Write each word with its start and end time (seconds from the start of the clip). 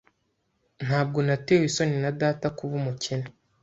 Ntabwo 0.85 1.17
natewe 1.27 1.63
isoni 1.69 1.95
na 2.03 2.11
data 2.21 2.47
kuba 2.57 2.73
umukene. 2.81 3.27